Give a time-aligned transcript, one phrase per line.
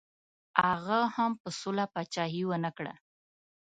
[0.65, 2.93] هغه هم په سوله پاچهي ونه کړه.